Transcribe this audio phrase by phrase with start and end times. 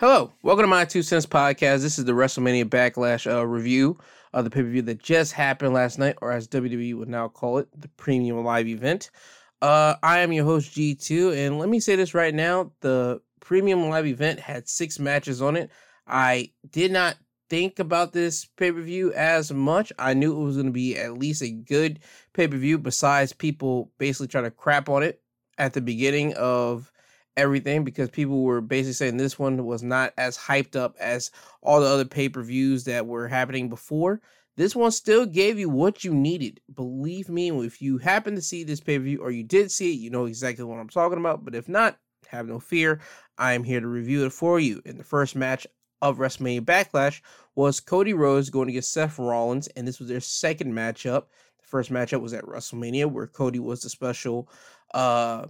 [0.00, 1.82] Hello, welcome to my two cents podcast.
[1.82, 3.98] This is the WrestleMania Backlash uh, review
[4.32, 7.28] of the pay per view that just happened last night, or as WWE would now
[7.28, 9.10] call it, the Premium Live Event.
[9.60, 13.90] Uh, I am your host G2, and let me say this right now: the Premium
[13.90, 15.70] Live Event had six matches on it.
[16.06, 17.16] I did not
[17.50, 19.92] think about this pay per view as much.
[19.98, 21.98] I knew it was going to be at least a good
[22.32, 22.78] pay per view.
[22.78, 25.20] Besides, people basically trying to crap on it
[25.58, 26.90] at the beginning of
[27.36, 31.30] everything because people were basically saying this one was not as hyped up as
[31.62, 34.20] all the other pay per views that were happening before.
[34.56, 36.60] This one still gave you what you needed.
[36.74, 39.92] Believe me, if you happen to see this pay per view or you did see
[39.92, 41.44] it, you know exactly what I'm talking about.
[41.44, 41.98] But if not,
[42.28, 43.00] have no fear.
[43.38, 44.82] I am here to review it for you.
[44.84, 45.66] In the first match
[46.02, 47.20] of WrestleMania Backlash
[47.54, 51.24] was Cody Rhodes going against Seth Rollins, and this was their second matchup.
[51.58, 54.48] The first matchup was at WrestleMania, where Cody was the special
[54.92, 55.46] uh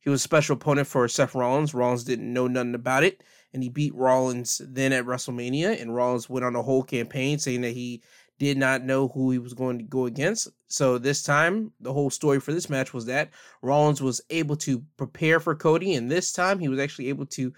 [0.00, 1.74] he was a special opponent for Seth Rollins.
[1.74, 3.22] Rollins didn't know nothing about it,
[3.52, 5.80] and he beat Rollins then at WrestleMania.
[5.80, 8.02] And Rollins went on a whole campaign saying that he
[8.38, 10.48] did not know who he was going to go against.
[10.68, 14.82] So this time, the whole story for this match was that Rollins was able to
[14.96, 17.52] prepare for Cody, and this time he was actually able to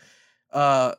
[0.53, 0.95] uh,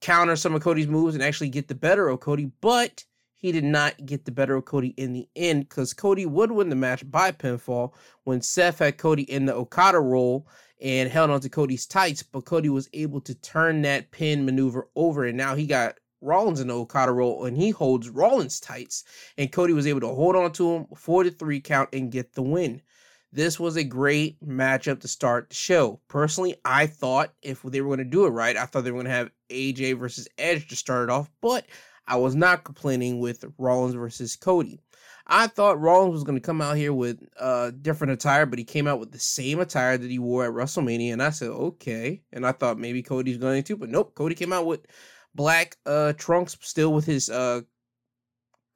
[0.00, 2.50] counter some of Cody's moves and actually get the better of Cody.
[2.60, 3.04] But
[3.38, 6.68] he did not get the better of Cody in the end because Cody would win
[6.68, 7.92] the match by pinfall
[8.24, 10.46] when Seth had Cody in the Okada roll
[10.82, 15.24] and held onto Cody's tights, but Cody was able to turn that pin maneuver over,
[15.24, 19.04] and now he got Rollins in the Okada roll, and he holds Rollins tights,
[19.36, 22.34] and Cody was able to hold on to him for the three count and get
[22.34, 22.82] the win.
[23.30, 26.00] This was a great matchup to start the show.
[26.08, 29.02] Personally, I thought if they were going to do it right, I thought they were
[29.02, 31.66] going to have AJ versus Edge to start it off, but
[32.08, 34.80] I was not complaining with Rollins versus Cody.
[35.26, 38.64] I thought Rollins was going to come out here with uh different attire, but he
[38.64, 42.22] came out with the same attire that he wore at WrestleMania, and I said okay.
[42.32, 44.14] And I thought maybe Cody's going to, but nope.
[44.14, 44.86] Cody came out with
[45.34, 47.60] black uh trunks, still with his uh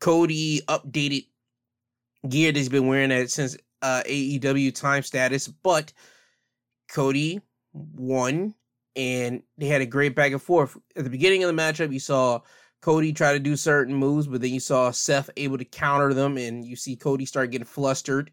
[0.00, 1.26] Cody updated
[2.28, 5.94] gear that he's been wearing it since uh AEW time status, but
[6.90, 7.40] Cody
[7.72, 8.54] won
[8.94, 10.76] and they had a great back and forth.
[10.96, 12.40] At the beginning of the matchup, you saw
[12.82, 16.37] Cody try to do certain moves, but then you saw Seth able to counter them,
[16.37, 18.31] and you see Cody start getting flustered,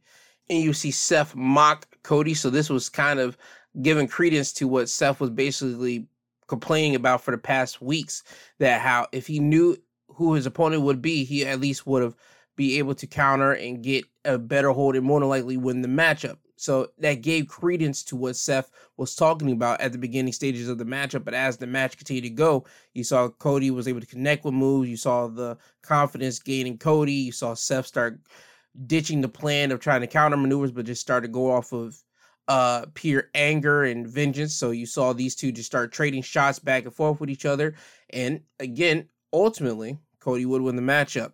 [0.50, 2.34] and you see Seth mock Cody.
[2.34, 3.38] So this was kind of
[3.82, 6.08] giving credence to what Seth was basically
[6.48, 8.24] complaining about for the past weeks.
[8.58, 9.78] That how if he knew
[10.08, 12.16] who his opponent would be, he at least would have
[12.56, 15.88] be able to counter and get a better hold and more than likely win the
[15.88, 16.40] matchup.
[16.59, 20.78] So that gave credence to what Seth was talking about at the beginning stages of
[20.78, 21.24] the matchup.
[21.24, 24.53] But as the match continued to go, you saw Cody was able to connect with
[24.53, 24.90] moves.
[24.90, 27.14] You saw the confidence gaining Cody.
[27.14, 28.19] You saw Seth start
[28.88, 31.98] ditching the plan of trying to counter maneuvers, but just start to go off of
[32.50, 34.53] uh pure anger and vengeance.
[34.53, 37.75] So you saw these two just start trading shots back and forth with each other.
[38.09, 41.31] And again, ultimately, Cody would win the matchup.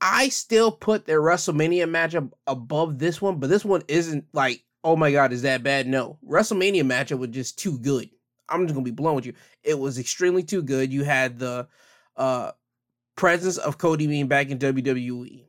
[0.00, 4.96] I still put their WrestleMania matchup above this one, but this one isn't like, oh
[4.96, 5.86] my god, is that bad?
[5.86, 6.18] No.
[6.26, 8.08] WrestleMania matchup was just too good.
[8.48, 9.34] I'm just gonna be blown with you.
[9.62, 10.92] It was extremely too good.
[10.92, 11.68] You had the
[12.16, 12.52] uh
[13.16, 15.44] presence of Cody being back in WWE.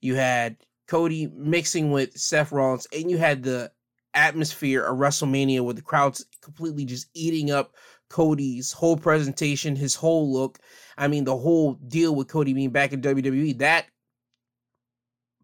[0.00, 0.56] You had
[0.86, 3.72] Cody mixing with Seth Rollins, and you had the
[4.14, 7.74] atmosphere of WrestleMania where the crowd's completely just eating up
[8.08, 10.58] Cody's whole presentation, his whole look.
[10.98, 13.86] I mean, the whole deal with Cody being back in WWE, that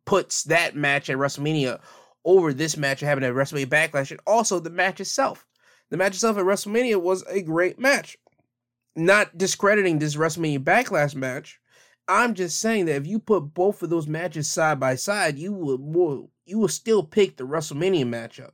[0.04, 1.80] puts that match at WrestleMania
[2.24, 5.46] over this match happening at WrestleMania Backlash, and also the match itself.
[5.90, 8.18] The match itself at WrestleMania was a great match.
[8.96, 11.60] Not discrediting this WrestleMania Backlash match.
[12.08, 15.52] I'm just saying that if you put both of those matches side by side, you
[15.52, 18.50] will more you will still pick the WrestleMania matchup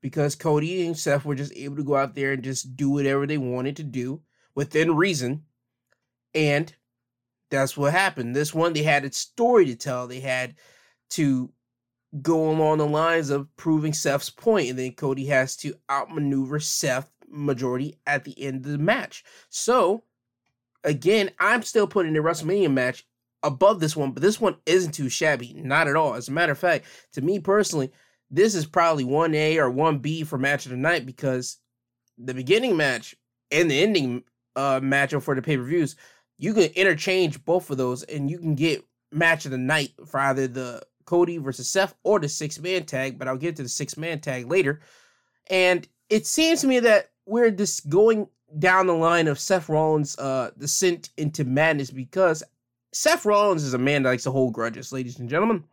[0.00, 3.26] because Cody and Seth were just able to go out there and just do whatever
[3.26, 4.20] they wanted to do
[4.54, 5.42] within reason.
[6.38, 6.72] And
[7.50, 8.36] that's what happened.
[8.36, 10.06] This one, they had a story to tell.
[10.06, 10.54] They had
[11.10, 11.50] to
[12.22, 17.10] go along the lines of proving Seth's point, and then Cody has to outmaneuver Seth
[17.28, 19.24] majority at the end of the match.
[19.48, 20.04] So,
[20.84, 23.04] again, I'm still putting the WrestleMania match
[23.42, 26.14] above this one, but this one isn't too shabby, not at all.
[26.14, 27.90] As a matter of fact, to me personally,
[28.30, 31.58] this is probably 1A or 1B for match of the night because
[32.16, 33.16] the beginning match
[33.50, 34.22] and the ending
[34.56, 35.96] uh matchup for the pay-per-views,
[36.38, 40.20] you can interchange both of those and you can get match of the night for
[40.20, 43.68] either the Cody versus Seth or the six man tag, but I'll get to the
[43.68, 44.80] six man tag later.
[45.50, 50.18] And it seems to me that we're just going down the line of Seth Rollins'
[50.18, 52.42] uh, descent into madness because
[52.92, 55.64] Seth Rollins is a man that likes to hold grudges, ladies and gentlemen.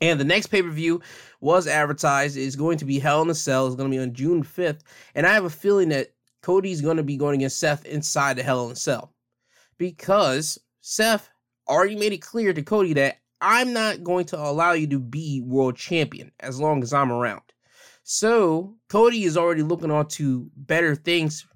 [0.00, 1.00] And the next pay per view
[1.40, 3.66] was advertised is going to be Hell in a Cell.
[3.66, 4.80] It's going to be on June 5th.
[5.14, 6.12] And I have a feeling that
[6.42, 9.12] Cody's going to be going against Seth inside the Hell in a Cell
[9.78, 11.28] because Seth
[11.68, 15.42] already made it clear to Cody that I'm not going to allow you to be
[15.44, 17.42] world champion as long as I'm around.
[18.02, 21.46] So Cody is already looking on to better things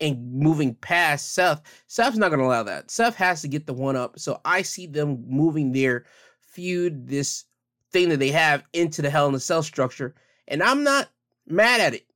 [0.00, 1.62] and moving past Seth.
[1.86, 2.90] Seth's not going to allow that.
[2.90, 4.18] Seth has to get the one up.
[4.18, 6.04] So I see them moving their
[6.40, 7.44] feud, this
[7.92, 10.14] thing that they have, into the Hell in a Cell structure.
[10.48, 11.08] And I'm not
[11.46, 12.06] mad at it.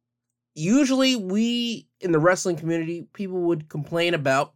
[0.54, 4.54] Usually, we in the wrestling community, people would complain about.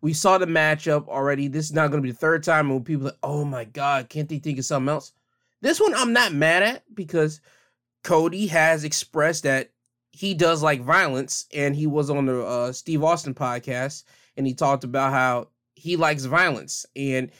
[0.00, 1.48] We saw the matchup already.
[1.48, 4.08] This is not going to be the third time when people like, oh my God,
[4.08, 5.12] can't they think of something else?
[5.60, 7.40] This one I'm not mad at because
[8.04, 9.70] Cody has expressed that
[10.10, 14.04] he does like violence, and he was on the uh, Steve Austin podcast,
[14.36, 17.30] and he talked about how he likes violence, and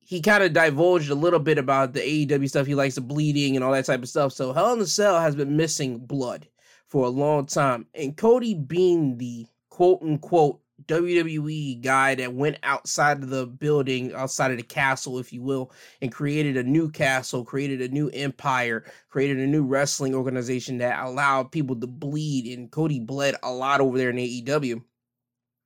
[0.00, 2.66] he kind of divulged a little bit about the AEW stuff.
[2.66, 4.32] He likes the bleeding and all that type of stuff.
[4.32, 6.48] So Hell in a Cell has been missing blood
[6.86, 13.22] for a long time, and Cody being the quote unquote WWE guy that went outside
[13.22, 15.72] of the building, outside of the castle, if you will,
[16.02, 21.04] and created a new castle, created a new empire, created a new wrestling organization that
[21.04, 22.58] allowed people to bleed.
[22.58, 24.82] And Cody bled a lot over there in AEW.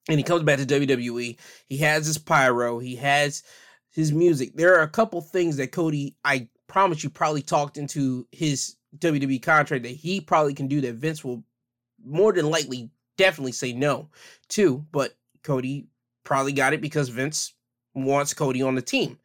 [0.09, 1.39] And he comes back to WWE.
[1.69, 3.43] He has his pyro, he has
[3.91, 4.55] his music.
[4.55, 9.43] There are a couple things that Cody, I promise you, probably talked into his WWE
[9.43, 11.45] contract that he probably can do that Vince will
[12.05, 14.09] more than likely definitely say no
[14.51, 15.87] to, but Cody
[16.25, 17.55] probably got it because Vince
[17.95, 19.19] wants Cody on the team.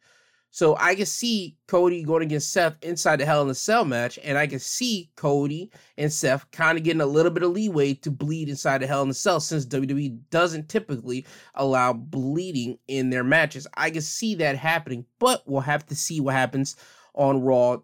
[0.52, 4.18] So I can see Cody going against Seth inside the Hell in a Cell match,
[4.22, 7.94] and I can see Cody and Seth kind of getting a little bit of leeway
[7.94, 13.10] to bleed inside the Hell in a Cell since WWE doesn't typically allow bleeding in
[13.10, 13.68] their matches.
[13.74, 16.74] I can see that happening, but we'll have to see what happens
[17.14, 17.78] on Raw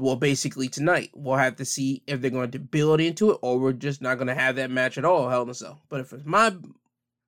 [0.00, 1.10] well, basically tonight.
[1.14, 4.16] We'll have to see if they're going to build into it or we're just not
[4.16, 5.80] going to have that match at all, Hell in a Cell.
[5.88, 6.54] But if it's my,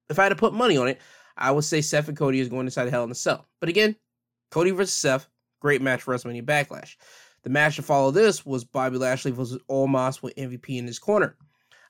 [0.08, 1.00] if I had to put money on it,
[1.36, 3.46] I would say Seth and Cody is going inside Hell in a Cell.
[3.60, 3.96] But again,
[4.50, 5.28] Cody versus Seth,
[5.60, 6.96] great match for WrestleMania Backlash.
[7.42, 11.36] The match to follow this was Bobby Lashley versus Omos with MVP in his corner.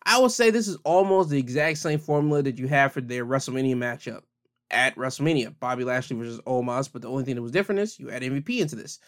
[0.04, 3.24] I would say this is almost the exact same formula that you have for their
[3.24, 4.22] WrestleMania matchup
[4.70, 5.54] at WrestleMania.
[5.60, 8.58] Bobby Lashley versus Omos, but the only thing that was different is you add MVP
[8.58, 8.98] into this.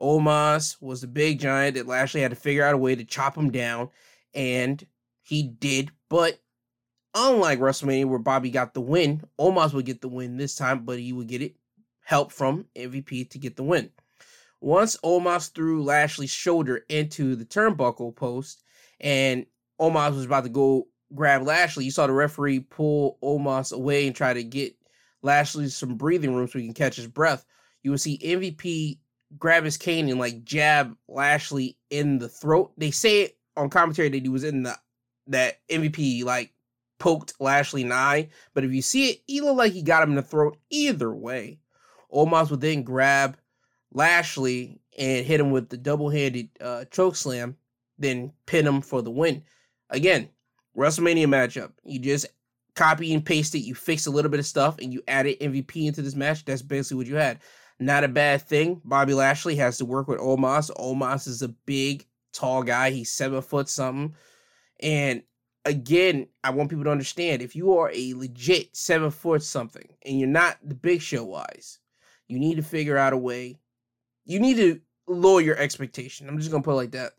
[0.00, 3.36] Omos was the big giant that Lashley had to figure out a way to chop
[3.36, 3.90] him down,
[4.34, 4.84] and
[5.22, 5.90] he did.
[6.08, 6.40] But
[7.14, 10.98] unlike WrestleMania, where Bobby got the win, Omos would get the win this time, but
[10.98, 11.54] he would get it
[12.04, 13.90] help from MVP to get the win.
[14.60, 18.62] Once Omos threw Lashley's shoulder into the turnbuckle post,
[19.00, 19.46] and
[19.80, 24.16] Omos was about to go grab Lashley, you saw the referee pull Omos away and
[24.16, 24.74] try to get
[25.22, 27.44] Lashley some breathing room so he can catch his breath.
[27.82, 28.98] You would see MVP
[29.38, 32.72] grab his cane and like jab Lashley in the throat.
[32.76, 34.76] They say it on commentary that he was in the
[35.28, 36.52] that MVP like
[36.98, 40.02] poked Lashley in the eye, but if you see it, he looked like he got
[40.02, 40.56] him in the throat.
[40.70, 41.58] Either way,
[42.12, 43.36] Omos would then grab
[43.92, 47.56] Lashley and hit him with the double-handed uh, choke slam,
[47.98, 49.42] then pin him for the win.
[49.90, 50.28] Again,
[50.76, 51.72] WrestleMania matchup.
[51.84, 52.26] You just
[52.74, 53.60] copy and paste it.
[53.60, 56.44] You fix a little bit of stuff, and you added MVP into this match.
[56.44, 57.40] That's basically what you had.
[57.80, 58.80] Not a bad thing.
[58.84, 60.70] Bobby Lashley has to work with Omos.
[60.76, 62.90] Omos is a big, tall guy.
[62.90, 64.14] He's seven foot something.
[64.80, 65.22] And
[65.64, 70.18] again, I want people to understand if you are a legit seven foot something and
[70.18, 71.78] you're not the big show wise,
[72.28, 73.58] you need to figure out a way.
[74.24, 76.28] You need to lower your expectation.
[76.28, 77.12] I'm just gonna put it like that.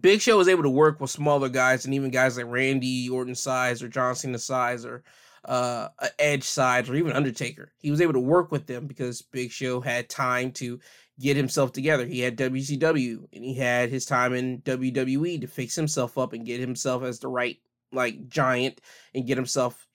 [0.00, 3.34] Big Show was able to work with smaller guys and even guys like Randy Orton
[3.34, 5.02] size or John Cena size or
[5.44, 7.72] uh, Edge sides or even Undertaker.
[7.78, 10.80] He was able to work with them because Big Show had time to
[11.18, 12.06] get himself together.
[12.06, 16.46] He had WCW and he had his time in WWE to fix himself up and
[16.46, 17.58] get himself as the right
[17.92, 18.80] like giant
[19.14, 19.88] and get himself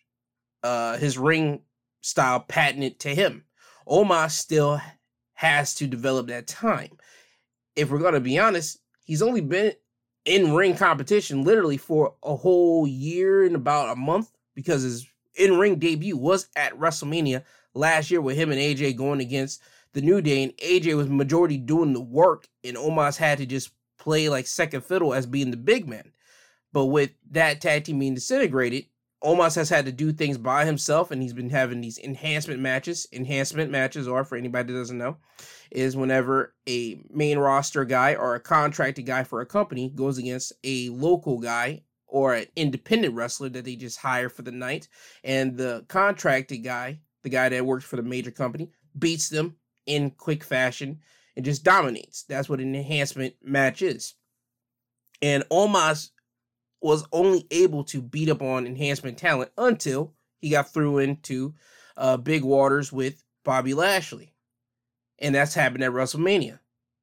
[0.64, 1.62] uh his ring
[2.02, 3.44] style patented to him.
[3.88, 4.80] Omos still
[5.34, 6.98] has to develop that time.
[7.76, 9.74] If we're gonna be honest, he's only been
[10.26, 15.58] in ring competition literally for a whole year and about a month because his in
[15.58, 19.62] ring debut was at WrestleMania last year with him and AJ going against
[19.94, 23.72] the New Day, and AJ was majority doing the work, and Omos had to just
[23.98, 26.12] play like second fiddle as being the big man.
[26.74, 28.88] But with that tag team being disintegrated,
[29.24, 33.08] Omos has had to do things by himself, and he's been having these enhancement matches.
[33.14, 35.18] Enhancement matches are, for anybody that doesn't know,
[35.72, 40.52] is whenever a main roster guy or a contracted guy for a company goes against
[40.64, 44.88] a local guy or an independent wrestler that they just hire for the night,
[45.24, 50.12] and the contracted guy, the guy that works for the major company, beats them in
[50.12, 51.00] quick fashion
[51.36, 52.24] and just dominates.
[52.24, 54.16] That's what an enhancement match is.
[55.22, 56.12] And Omos
[56.82, 61.54] was only able to beat up on enhancement talent until he got through into
[61.98, 64.34] uh, big waters with Bobby Lashley.
[65.20, 66.60] And that's happened at WrestleMania.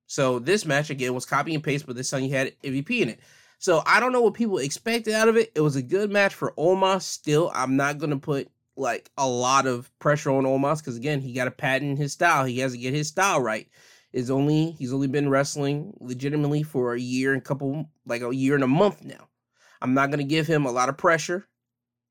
[0.06, 3.09] So this match again was copy and paste, but this time you had MVP in
[3.09, 3.21] it.
[3.62, 5.52] So I don't know what people expected out of it.
[5.54, 7.02] It was a good match for Omos.
[7.02, 11.33] Still, I'm not gonna put like a lot of pressure on Omos because again, he
[11.33, 12.45] got to patent his style.
[12.45, 13.69] He has to get his style right.
[14.12, 18.57] Is only he's only been wrestling legitimately for a year and couple like a year
[18.57, 19.28] and a month now.
[19.81, 21.47] I'm not gonna give him a lot of pressure.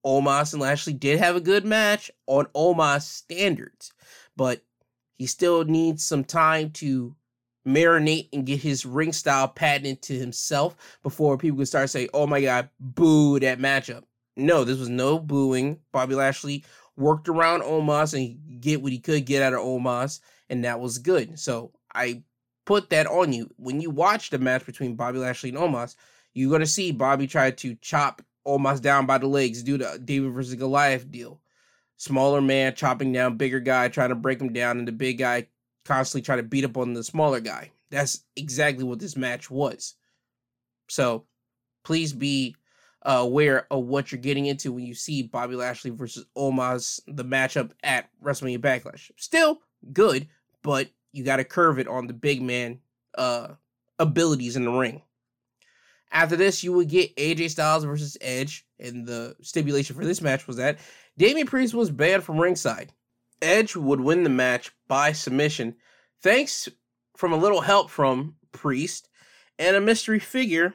[0.05, 3.91] Omos and Lashley did have a good match on Omos standards,
[4.37, 4.61] but
[5.17, 7.13] he still needs some time to
[7.67, 12.27] marinate and get his ring style patented to himself before people can start saying, "Oh
[12.27, 14.03] my god, boo that matchup."
[14.37, 15.79] No, this was no booing.
[15.91, 16.63] Bobby Lashley
[16.97, 20.97] worked around Omos and get what he could get out of Omos, and that was
[20.97, 21.39] good.
[21.39, 22.23] So I
[22.65, 23.49] put that on you.
[23.57, 25.95] When you watch the match between Bobby Lashley and Omos,
[26.33, 30.31] you're gonna see Bobby try to chop Omos down by the legs, do the David
[30.31, 31.39] versus Goliath deal.
[31.97, 35.47] Smaller man chopping down bigger guy, trying to break him down, and the big guy
[35.85, 37.71] constantly trying to beat up on the smaller guy.
[37.89, 39.95] That's exactly what this match was.
[40.89, 41.25] So
[41.83, 42.55] please be
[43.03, 47.25] uh, aware of what you're getting into when you see Bobby Lashley versus Omos, the
[47.25, 49.11] matchup at WrestleMania Backlash.
[49.17, 49.61] Still
[49.91, 50.27] good,
[50.61, 52.79] but you got to curve it on the big man
[53.17, 53.49] uh,
[53.99, 55.01] abilities in the ring.
[56.11, 60.45] After this, you would get AJ Styles versus Edge, and the stipulation for this match
[60.45, 60.79] was that
[61.17, 62.91] Damian Priest was banned from ringside.
[63.41, 65.75] Edge would win the match by submission,
[66.21, 66.69] thanks
[67.15, 69.09] from a little help from Priest
[69.57, 70.73] and a mystery figure.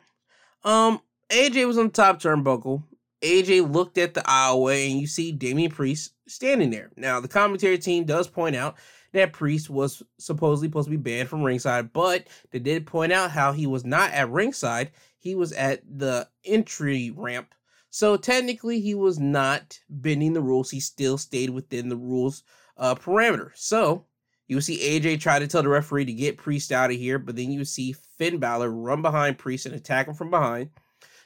[0.64, 2.82] Um, AJ was on the top turnbuckle.
[3.22, 6.90] AJ looked at the aisleway, and you see Damian Priest standing there.
[6.96, 8.76] Now, the commentary team does point out
[9.12, 13.30] that Priest was supposedly supposed to be banned from ringside, but they did point out
[13.30, 14.90] how he was not at ringside.
[15.18, 17.54] He was at the entry ramp.
[17.90, 20.70] So technically, he was not bending the rules.
[20.70, 22.42] He still stayed within the rules
[22.76, 23.50] uh, parameter.
[23.54, 24.04] So
[24.48, 27.36] you see AJ try to tell the referee to get Priest out of here, but
[27.36, 30.70] then you see Finn Balor run behind Priest and attack him from behind.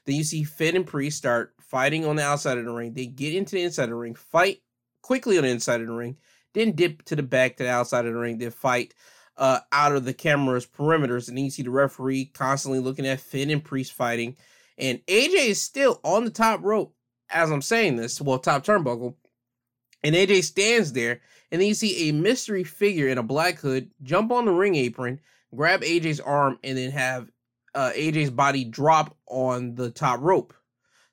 [0.07, 2.95] Then you see Finn and Priest start fighting on the outside of the ring.
[2.95, 4.63] They get into the inside of the ring, fight
[5.03, 6.17] quickly on the inside of the ring,
[6.55, 8.95] then dip to the back to the outside of the ring, then fight
[9.37, 11.29] uh, out of the camera's perimeters.
[11.29, 14.37] And then you see the referee constantly looking at Finn and Priest fighting.
[14.81, 16.95] And AJ is still on the top rope
[17.31, 19.15] as I'm saying this, well, top turnbuckle.
[20.03, 21.21] And AJ stands there,
[21.51, 24.75] and then you see a mystery figure in a black hood jump on the ring
[24.75, 25.21] apron,
[25.55, 27.31] grab AJ's arm, and then have
[27.75, 30.55] uh, AJ's body drop on the top rope.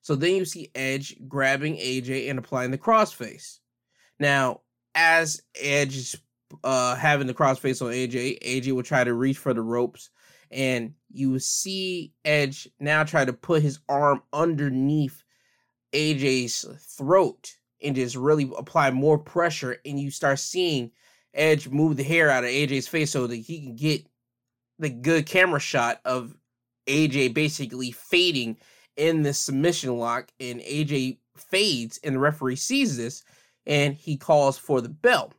[0.02, 3.60] So then you see Edge grabbing AJ and applying the crossface.
[4.20, 4.62] Now,
[4.96, 6.16] as Edge is
[6.64, 10.10] uh, having the crossface on AJ, AJ will try to reach for the ropes,
[10.52, 15.24] and you see Edge now try to put his arm underneath
[15.94, 20.92] AJ's throat and just really apply more pressure, and you start seeing
[21.34, 24.06] Edge move the hair out of AJ's face so that he can get
[24.80, 26.36] the good camera shot of
[26.88, 28.58] AJ basically fading
[28.96, 33.24] in this submission lock, and AJ fades, and the referee sees this,
[33.66, 35.32] and he calls for the bell.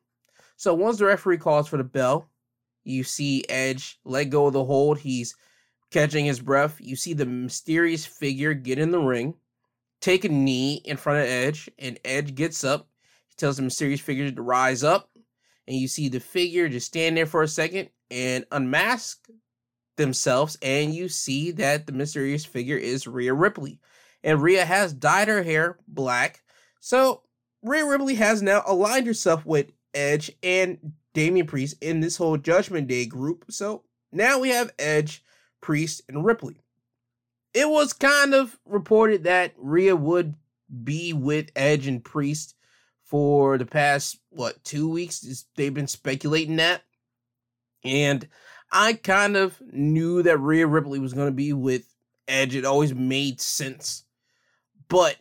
[0.56, 2.28] So once the referee calls for the bell,
[2.88, 4.98] you see Edge let go of the hold.
[4.98, 5.34] He's
[5.90, 6.76] catching his breath.
[6.80, 9.34] You see the mysterious figure get in the ring,
[10.00, 12.88] take a knee in front of Edge, and Edge gets up.
[13.28, 15.10] He tells the mysterious figure to rise up,
[15.66, 19.26] and you see the figure just stand there for a second and unmask
[19.96, 23.80] themselves, and you see that the mysterious figure is Rhea Ripley.
[24.24, 26.42] And Rhea has dyed her hair black.
[26.80, 27.22] So
[27.62, 32.86] Rhea Ripley has now aligned herself with Edge and Damian Priest in this whole Judgment
[32.86, 33.46] Day group.
[33.50, 33.82] So
[34.12, 35.24] now we have Edge,
[35.60, 36.60] Priest, and Ripley.
[37.52, 40.36] It was kind of reported that Rhea would
[40.84, 42.54] be with Edge and Priest
[43.02, 45.44] for the past, what, two weeks?
[45.56, 46.82] They've been speculating that.
[47.82, 48.28] And
[48.70, 51.92] I kind of knew that Rhea Ripley was going to be with
[52.28, 52.54] Edge.
[52.54, 54.04] It always made sense.
[54.88, 55.16] But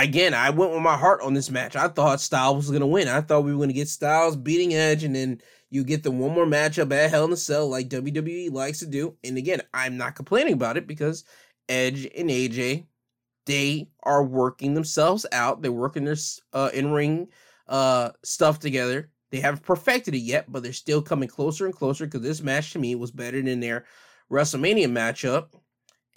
[0.00, 1.76] again, I went with my heart on this match.
[1.76, 3.08] I thought Styles was going to win.
[3.08, 6.10] I thought we were going to get Styles beating Edge, and then you get the
[6.10, 9.16] one more matchup at Hell in a Cell like WWE likes to do.
[9.24, 11.24] And again, I'm not complaining about it because
[11.68, 12.86] Edge and AJ,
[13.46, 15.62] they are working themselves out.
[15.62, 16.16] They're working their
[16.52, 17.28] uh, in ring
[17.68, 19.10] uh, stuff together.
[19.30, 22.72] They haven't perfected it yet, but they're still coming closer and closer because this match
[22.72, 23.86] to me was better than their
[24.30, 25.48] WrestleMania matchup.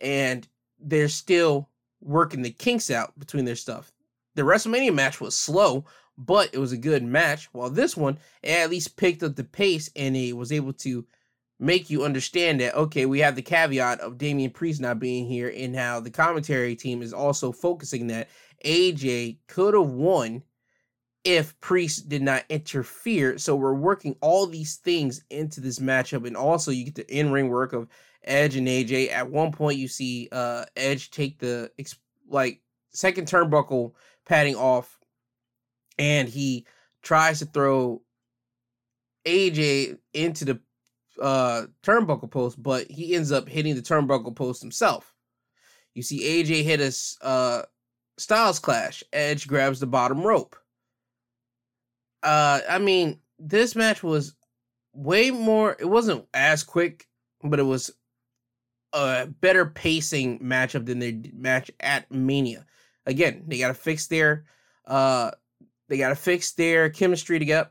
[0.01, 0.47] And
[0.79, 1.69] they're still
[2.05, 3.91] working the kinks out between their stuff.
[4.35, 5.85] The WrestleMania match was slow,
[6.17, 7.49] but it was a good match.
[7.53, 11.05] While this one at least picked up the pace and it was able to
[11.59, 15.51] make you understand that okay, we have the caveat of Damian Priest not being here,
[15.55, 18.29] and how the commentary team is also focusing that
[18.63, 20.43] AJ could have won
[21.23, 23.37] if Priest did not interfere.
[23.37, 27.31] So we're working all these things into this matchup, and also you get the in
[27.31, 27.87] ring work of
[28.25, 29.11] Edge and AJ.
[29.11, 31.71] At one point, you see uh Edge take the
[32.27, 33.93] like second turnbuckle
[34.25, 34.99] padding off,
[35.97, 36.65] and he
[37.01, 38.01] tries to throw
[39.25, 40.59] AJ into the
[41.21, 45.15] uh turnbuckle post, but he ends up hitting the turnbuckle post himself.
[45.93, 47.63] You see AJ hit a uh,
[48.17, 49.03] Styles clash.
[49.11, 50.55] Edge grabs the bottom rope.
[52.23, 54.35] Uh, I mean, this match was
[54.93, 55.75] way more.
[55.79, 57.07] It wasn't as quick,
[57.43, 57.91] but it was
[58.95, 62.65] a better pacing matchup than their match at Mania.
[63.05, 64.45] Again, they got to fix their
[64.87, 65.31] uh,
[65.89, 67.69] they got to fix their chemistry together,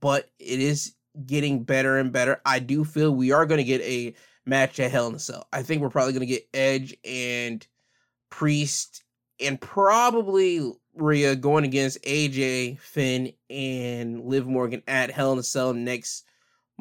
[0.00, 0.94] but it is
[1.26, 2.40] getting better and better.
[2.46, 4.14] I do feel we are going to get a
[4.46, 5.46] match at Hell in a Cell.
[5.52, 7.66] I think we're probably going to get Edge and
[8.30, 9.04] Priest
[9.40, 15.74] and probably Rhea going against AJ, Finn, and Liv Morgan at Hell in a Cell
[15.74, 16.24] next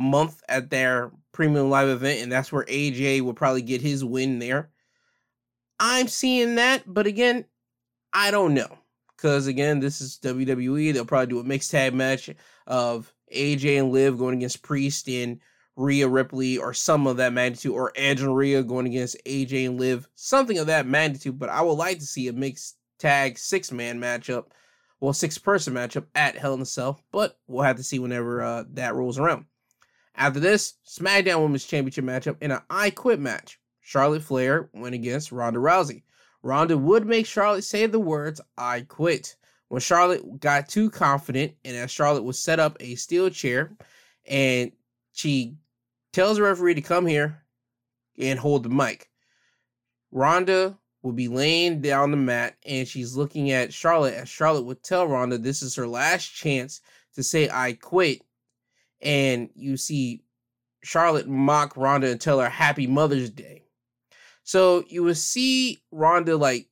[0.01, 4.39] month at their premium live event, and that's where AJ will probably get his win
[4.39, 4.70] there.
[5.79, 7.46] I'm seeing that, but again,
[8.13, 8.77] I don't know.
[9.15, 10.93] Because again, this is WWE.
[10.93, 12.29] They'll probably do a mixed tag match
[12.65, 15.39] of AJ and Liv going against Priest and
[15.75, 19.79] Rhea Ripley or some of that magnitude, or Edge and Rhea going against AJ and
[19.79, 21.39] Liv, something of that magnitude.
[21.39, 24.46] But I would like to see a mixed tag six man matchup,
[25.00, 28.43] well, six person matchup at Hell in a Cell, but we'll have to see whenever
[28.43, 29.46] uh, that rolls around.
[30.15, 33.60] After this, SmackDown Women's Championship matchup in an I Quit match.
[33.80, 36.03] Charlotte Flair went against Ronda Rousey.
[36.44, 39.36] Ronda would make Charlotte say the words, I quit
[39.72, 43.72] when Charlotte got too confident and as Charlotte was set up a steel chair
[44.27, 44.74] and
[45.13, 45.56] she
[46.12, 47.44] tells the referee to come here
[48.18, 49.10] and hold the mic.
[50.12, 54.84] Ronda will be laying down the mat and she's looking at Charlotte as Charlotte would
[54.84, 56.81] tell Ronda this is her last chance
[57.16, 58.24] to say I quit.
[59.01, 60.24] And you see
[60.83, 63.64] Charlotte mock Ronda and tell her happy Mother's Day.
[64.44, 66.68] So you will see Ronda like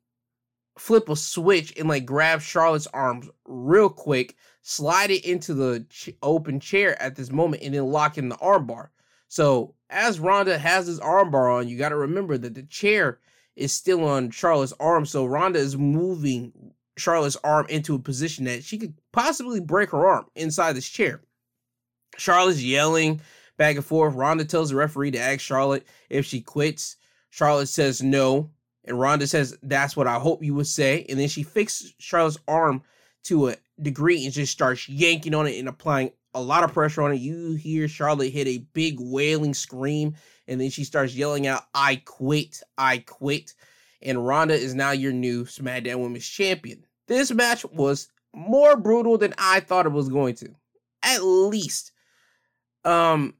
[0.78, 6.12] flip a switch and like grab Charlotte's arms real quick, slide it into the ch-
[6.24, 8.90] open chair at this moment, and then lock in the armbar.
[9.28, 13.20] So as Ronda has this armbar on, you got to remember that the chair
[13.56, 15.06] is still on Charlotte's arm.
[15.06, 20.08] So Ronda is moving Charlotte's arm into a position that she could possibly break her
[20.08, 21.22] arm inside this chair.
[22.20, 23.22] Charlotte's yelling
[23.58, 24.16] back and forth.
[24.16, 26.98] Ronda tells the referee to ask Charlotte if she quits.
[27.30, 28.50] Charlotte says no.
[28.86, 31.06] And Ronda says, That's what I hope you would say.
[31.10, 32.82] And then she fixes Charlotte's arm
[33.24, 37.02] to a degree and just starts yanking on it and applying a lot of pressure
[37.02, 37.20] on it.
[37.20, 40.16] You hear Charlotte hit a big wailing scream,
[40.48, 43.54] and then she starts yelling out, I quit, I quit.
[44.02, 46.86] And Ronda is now your new SmackDown Women's Champion.
[47.08, 50.56] This match was more brutal than I thought it was going to.
[51.04, 51.92] At least.
[52.86, 53.36] Um,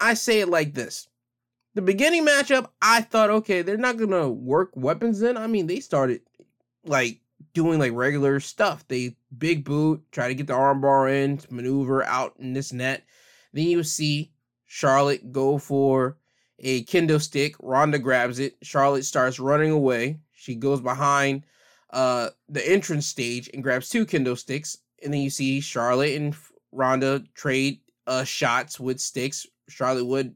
[0.00, 1.08] I say it like this
[1.78, 5.36] the beginning matchup, I thought, okay, they're not gonna work weapons in.
[5.36, 6.22] I mean, they started
[6.84, 7.20] like
[7.54, 8.84] doing like regular stuff.
[8.88, 13.04] They big boot, try to get the armbar in, maneuver out in this net.
[13.52, 14.32] Then you see
[14.66, 16.18] Charlotte go for
[16.58, 17.54] a kendo stick.
[17.60, 18.56] Ronda grabs it.
[18.62, 20.18] Charlotte starts running away.
[20.32, 21.44] She goes behind
[21.90, 24.78] uh the entrance stage and grabs two kendo sticks.
[25.04, 26.34] And then you see Charlotte and
[26.72, 29.46] Ronda trade uh shots with sticks.
[29.68, 30.34] Charlotte would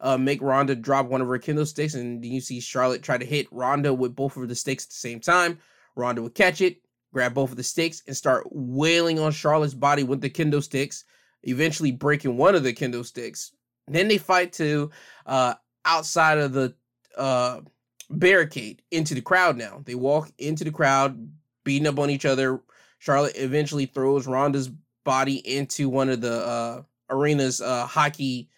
[0.00, 3.18] uh, make Ronda drop one of her kendo sticks, and then you see Charlotte try
[3.18, 5.58] to hit Ronda with both of the sticks at the same time.
[5.94, 6.78] Ronda would catch it,
[7.12, 11.04] grab both of the sticks, and start wailing on Charlotte's body with the kendo sticks,
[11.42, 13.52] eventually breaking one of the kendo sticks.
[13.86, 14.90] Then they fight to
[15.26, 15.54] uh,
[15.84, 16.74] outside of the
[17.18, 17.60] uh,
[18.08, 19.82] barricade into the crowd now.
[19.84, 21.30] They walk into the crowd,
[21.64, 22.60] beating up on each other.
[22.98, 24.70] Charlotte eventually throws Ronda's
[25.04, 28.48] body into one of the uh, arena's uh, hockey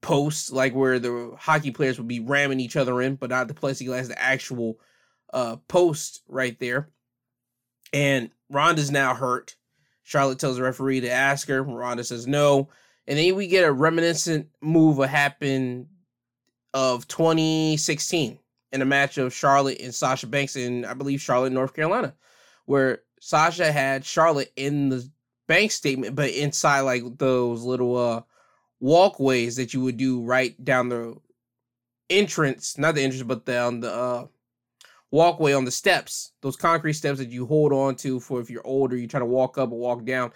[0.00, 3.54] posts, like where the hockey players would be ramming each other in, but not the
[3.54, 4.78] plexiglass, the actual
[5.32, 6.88] uh, post right there.
[7.92, 9.56] And Ronda's now hurt.
[10.02, 11.62] Charlotte tells the referee to ask her.
[11.62, 12.68] Ronda says no.
[13.06, 15.86] And then we get a reminiscent move that happened
[16.74, 18.38] of 2016
[18.72, 22.14] in a match of Charlotte and Sasha Banks in, I believe, Charlotte, North Carolina,
[22.64, 25.08] where Sasha had Charlotte in the
[25.52, 28.22] bank statement, but inside like those little uh
[28.80, 31.14] walkways that you would do right down the
[32.08, 34.26] entrance, not the entrance, but down the uh,
[35.10, 38.66] walkway on the steps, those concrete steps that you hold on to for if you're
[38.66, 40.32] older, you try to walk up or walk down.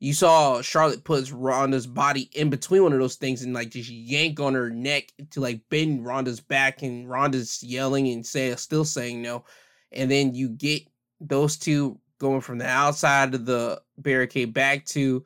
[0.00, 3.90] you saw Charlotte puts Ronda's body in between one of those things and like just
[3.90, 8.84] yank on her neck to like bend Ronda's back and Ronda's yelling and say still
[8.84, 9.44] saying no.
[9.92, 10.82] And then you get
[11.20, 15.24] those two going from the outside of the barricade back to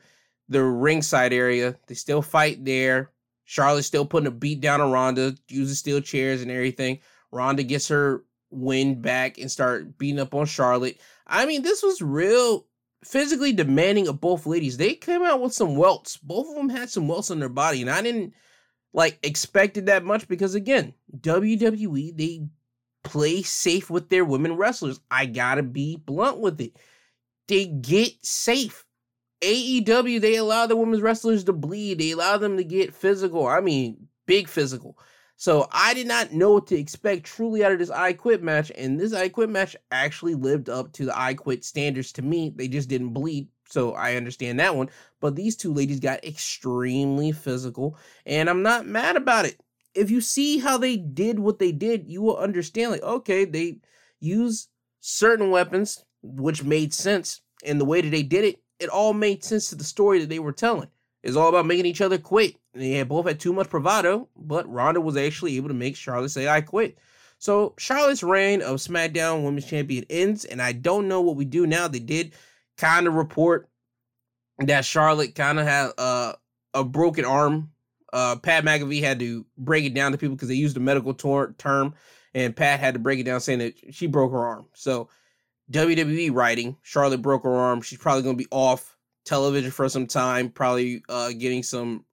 [0.49, 1.77] the ringside area.
[1.87, 3.11] They still fight there.
[3.45, 7.01] Charlotte's still putting a beat down on Ronda, using steel chairs and everything.
[7.31, 11.01] Ronda gets her win back and start beating up on Charlotte.
[11.27, 12.67] I mean, this was real
[13.05, 14.77] physically demanding of both ladies.
[14.77, 16.17] They came out with some welts.
[16.19, 18.35] Both of them had some welts on their body, and I didn't
[18.93, 22.47] like expected that much because again, WWE they
[23.03, 25.01] play safe with their women wrestlers.
[25.11, 26.77] I gotta be blunt with it.
[27.49, 28.85] They get safe.
[29.41, 31.99] AEW they allow the women's wrestlers to bleed.
[31.99, 33.47] They allow them to get physical.
[33.47, 34.97] I mean, big physical.
[35.37, 38.71] So I did not know what to expect truly out of this I Quit match,
[38.77, 42.53] and this I Quit match actually lived up to the I Quit standards to me.
[42.55, 44.89] They just didn't bleed, so I understand that one.
[45.21, 49.61] But these two ladies got extremely physical, and I'm not mad about it.
[49.95, 52.93] If you see how they did what they did, you will understand.
[52.93, 53.81] Like, okay, they
[54.21, 54.69] use
[55.01, 59.45] certain weapons, which made sense, and the way that they did it, it all made
[59.45, 60.89] sense to the story that they were telling.
[61.23, 62.57] It's all about making each other quit.
[62.75, 66.31] They had both had too much bravado, but Ronda was actually able to make Charlotte
[66.31, 66.99] say, I quit.
[67.39, 71.67] So Charlotte's reign of SmackDown Women's Champion ends, and I don't know what we do
[71.67, 71.89] now.
[71.89, 72.35] They did
[72.77, 73.69] kind of report
[74.59, 76.35] that Charlotte kind of had uh,
[76.75, 77.71] a broken arm.
[78.13, 81.15] Uh, Pat McAfee had to break it down to people because they used a medical
[81.15, 81.95] tor- term,
[82.35, 84.67] and Pat had to break it down saying that she broke her arm.
[84.75, 85.09] So
[85.71, 87.81] WWE writing, Charlotte broke her arm.
[87.81, 92.05] She's probably going to be off television for some time, probably uh, getting some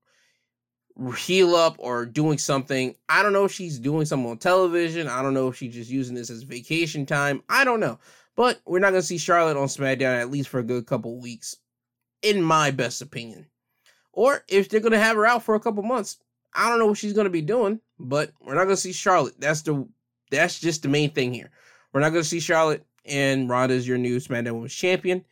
[1.18, 2.96] heal up or doing something.
[3.08, 5.08] I don't know if she's doing something on television.
[5.08, 7.42] I don't know if she's just using this as vacation time.
[7.50, 8.00] I don't know.
[8.36, 11.20] But we're not going to see Charlotte on SmackDown at least for a good couple
[11.20, 11.58] weeks,
[12.22, 13.48] in my best opinion.
[14.14, 16.18] Or if they're going to have her out for a couple months,
[16.54, 18.94] I don't know what she's going to be doing, but we're not going to see
[18.94, 19.40] Charlotte.
[19.40, 19.88] That's the
[20.32, 21.52] that's just the main thing here.
[21.92, 25.26] We're not going to see Charlotte and Ronda is your new SmackDown Women's Champion.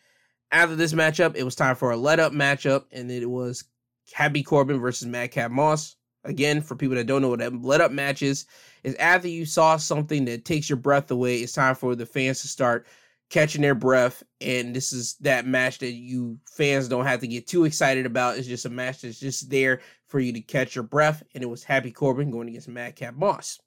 [0.51, 3.65] After this matchup, it was time for a let up matchup, and it was
[4.13, 5.95] Happy Corbin versus Madcap Moss.
[6.23, 8.45] Again, for people that don't know what that let up match is,
[8.84, 12.41] is after you saw something that takes your breath away, it's time for the fans
[12.41, 12.86] to start
[13.30, 14.23] catching their breath.
[14.41, 18.38] And this is that match that you fans don't have to get too excited about.
[18.38, 21.23] It's just a match that's just there for you to catch your breath.
[21.34, 23.60] And it was Happy Corbin going against Madcap Moss.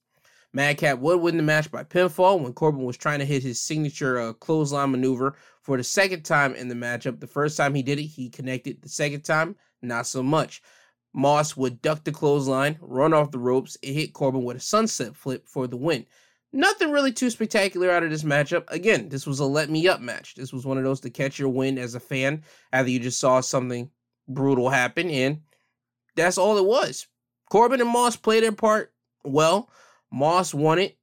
[0.53, 4.19] Madcap would win the match by pinfall when Corbin was trying to hit his signature
[4.19, 7.21] uh, clothesline maneuver for the second time in the matchup.
[7.21, 8.83] The first time he did it, he connected.
[8.83, 10.63] The second time, not so much.
[11.13, 15.17] Moss would duck the clothesline, run off the ropes, and hit Corbin with a sunset
[15.17, 16.07] flip for the win.
[16.53, 18.65] Nothing really too spectacular out of this matchup.
[18.69, 20.35] Again, this was a let me up match.
[20.35, 23.21] This was one of those to catch your win as a fan after you just
[23.21, 23.91] saw something
[24.27, 25.43] brutal happen, and
[26.17, 27.07] that's all it was.
[27.51, 28.93] Corbin and Moss played their part
[29.25, 29.71] well.
[30.13, 30.97] Moss won it.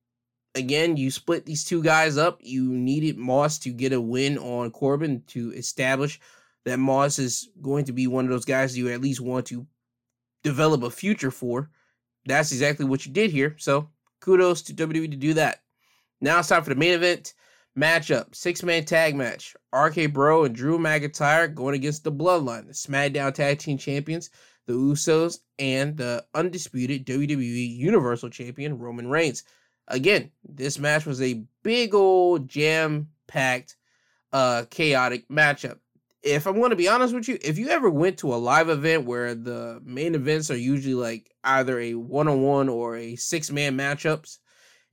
[0.55, 2.39] Again, you split these two guys up.
[2.41, 6.19] You needed Moss to get a win on Corbin to establish
[6.65, 9.67] that Moss is going to be one of those guys you at least want to
[10.43, 11.69] develop a future for.
[12.25, 13.55] That's exactly what you did here.
[13.59, 13.89] So
[14.19, 15.61] kudos to WWE to do that.
[16.19, 17.33] Now it's time for the main event
[17.77, 18.35] matchup.
[18.35, 19.55] Six man tag match.
[19.73, 24.29] RK Bro and Drew McIntyre going against the Bloodline, the SmackDown Tag Team Champions,
[24.67, 29.43] the Usos, and the undisputed WWE Universal Champion Roman Reigns.
[29.87, 33.75] Again, this match was a big old jam packed,
[34.31, 35.79] uh, chaotic matchup
[36.27, 38.69] if I'm going to be honest with you, if you ever went to a live
[38.69, 43.15] event where the main events are usually like either a one on one or a
[43.15, 44.39] six man matchups,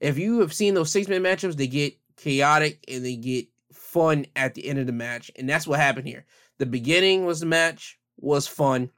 [0.01, 4.27] if you have seen those six man matchups, they get chaotic and they get fun
[4.37, 5.31] at the end of the match.
[5.37, 6.25] And that's what happened here.
[6.59, 8.91] The beginning was the match, was fun.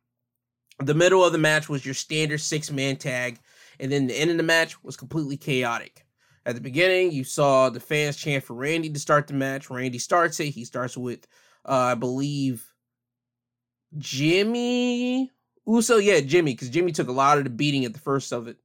[0.78, 3.38] The middle of the match was your standard six man tag.
[3.78, 6.06] And then the end of the match was completely chaotic.
[6.46, 9.68] At the beginning, you saw the fans chant for Randy to start the match.
[9.68, 10.50] Randy starts it.
[10.50, 11.26] He starts with
[11.68, 12.72] uh, I believe
[13.98, 15.32] Jimmy
[15.66, 15.98] Uso.
[15.98, 18.56] Yeah, Jimmy, because Jimmy took a lot of the beating at the first of it,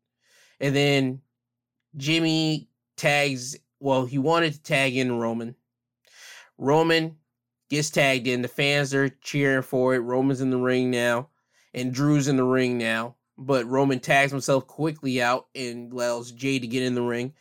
[0.59, 1.21] and then
[1.97, 3.57] Jimmy tags.
[3.79, 5.55] Well, he wanted to tag in Roman.
[6.59, 7.15] Roman
[7.71, 8.43] gets tagged in.
[8.43, 9.99] The fans are cheering for it.
[9.99, 11.29] Roman's in the ring now,
[11.73, 13.15] and Drew's in the ring now.
[13.37, 17.33] But Roman tags himself quickly out and allows Jay to get in the ring.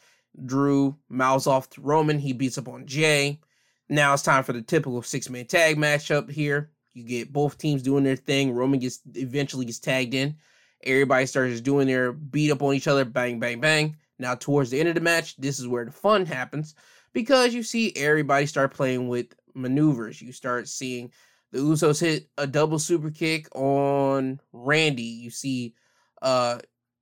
[0.47, 2.19] Drew mouths off to Roman.
[2.19, 3.41] He beats up on Jay.
[3.89, 6.71] Now it's time for the typical six man tag matchup here.
[6.95, 8.53] You get both teams doing their thing.
[8.53, 10.37] Roman gets eventually gets tagged in.
[10.83, 13.97] Everybody starts doing their beat up on each other, bang, bang, bang.
[14.19, 16.75] Now towards the end of the match, this is where the fun happens
[17.13, 20.23] because you see everybody start playing with maneuvers.
[20.23, 21.13] You start seeing
[21.53, 25.03] The Usos hit a double super kick on Randy.
[25.03, 25.75] You see
[26.23, 26.59] uh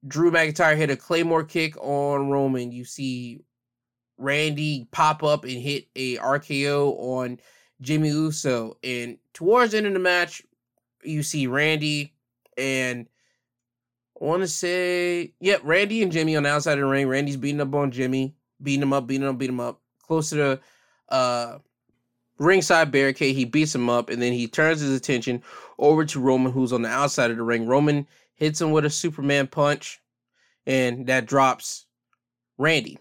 [0.07, 2.71] Drew McIntyre hit a Claymore kick on Roman.
[2.71, 3.41] You see
[4.17, 7.39] Randy pop up and hit a RKO on
[7.81, 8.77] Jimmy Uso.
[8.83, 10.43] And towards the end of the match,
[11.03, 12.15] you see Randy
[12.57, 13.07] and
[14.21, 17.07] I want to say, yep, yeah, Randy and Jimmy on the outside of the ring.
[17.07, 19.81] Randy's beating up on Jimmy, beating him up, beating him up, beating him up.
[20.03, 20.61] Close to the
[21.09, 21.59] uh,
[22.39, 25.43] ringside barricade, he beats him up, and then he turns his attention
[25.79, 27.67] over to Roman, who's on the outside of the ring.
[27.67, 30.01] Roman hits him with a Superman punch,
[30.67, 31.87] and that drops
[32.57, 32.99] Randy.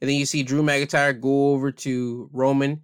[0.00, 2.82] And then you see Drew McIntyre go over to Roman,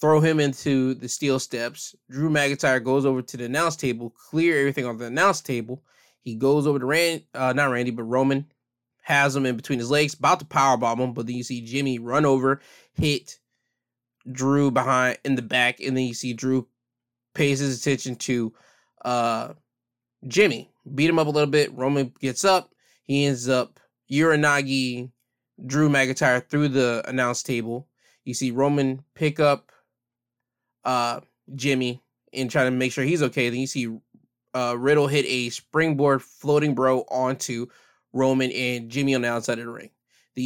[0.00, 1.94] throw him into the steel steps.
[2.08, 5.82] Drew McIntyre goes over to the announce table, clear everything on the announce table
[6.22, 8.46] he goes over to Rand, uh, not Randy, but Roman,
[9.02, 11.98] has him in between his legs, about to powerbomb him, but then you see Jimmy
[11.98, 12.60] run over,
[12.92, 13.39] hit
[14.30, 16.66] Drew behind in the back, and then you see Drew
[17.34, 18.52] pays his attention to
[19.04, 19.54] uh,
[20.26, 21.72] Jimmy, beat him up a little bit.
[21.74, 22.70] Roman gets up,
[23.04, 23.80] he ends up
[24.10, 25.10] Uranage
[25.66, 27.86] Drew McIntyre through the announce table.
[28.24, 29.72] You see Roman pick up
[30.84, 31.20] uh,
[31.54, 32.02] Jimmy
[32.32, 33.50] and try to make sure he's okay.
[33.50, 33.98] Then you see
[34.54, 37.66] uh, Riddle hit a springboard floating bro onto
[38.12, 39.90] Roman and Jimmy on the outside of the ring.